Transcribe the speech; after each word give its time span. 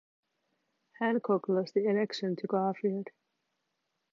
Hancock 0.99 1.47
lost 1.47 1.75
the 1.75 1.85
election 1.85 2.35
to 2.37 2.47
Garfield. 2.47 3.09